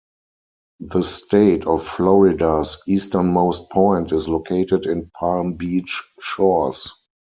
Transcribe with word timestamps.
The 0.79 1.03
state 1.03 1.67
of 1.67 1.85
Florida's 1.85 2.81
easternmost 2.87 3.69
point 3.69 4.11
is 4.11 4.27
located 4.27 4.87
in 4.87 5.11
Palm 5.19 5.53
Beach 5.53 6.03
Shores. 6.19 6.91